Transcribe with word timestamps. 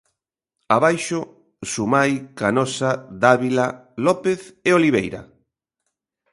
Abaixo, 0.75 1.19
Sumai, 1.73 2.11
Canosa, 2.39 2.91
Dávila, 3.23 3.67
López 4.05 4.41
e 4.67 4.69
Oliveira. 4.79 5.21